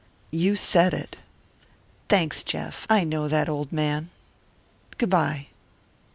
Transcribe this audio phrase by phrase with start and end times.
[0.31, 1.17] You said it.
[2.09, 2.87] Thanks, Jeff.
[2.89, 4.09] I know that, old man.
[4.97, 5.49] Good by!"